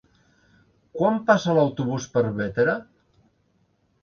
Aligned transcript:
Quan 1.01 1.19
passa 1.27 1.55
l'autobús 1.59 2.09
per 2.17 2.25
Bétera? 2.41 2.75